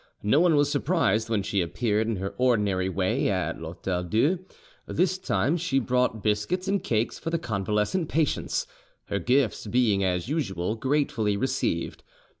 [0.23, 4.39] No one was surprised when she appeared in her ordinary way at l'Hotel Dieu.
[4.87, 8.65] This time she brought biscuits and cakes for the convalescent patients,
[9.09, 12.01] her gifts being, as usual, gratefully received.